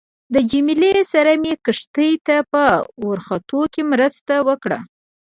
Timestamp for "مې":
1.41-1.53